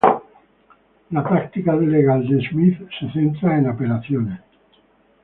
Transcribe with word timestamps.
La 1.11 1.23
práctica 1.23 1.75
legal 1.75 2.25
de 2.27 2.41
Smith 2.49 2.89
se 2.99 3.11
centra 3.11 3.59
en 3.59 3.67
apelaciones. 3.67 4.39